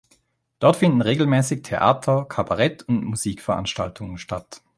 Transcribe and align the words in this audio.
Dort 0.57 0.77
finden 0.77 1.01
regelmäßig 1.03 1.61
Theater-, 1.61 2.25
Kabarett- 2.25 2.81
und 2.89 3.03
Musikveranstaltungen 3.05 4.17
statt. 4.17 4.63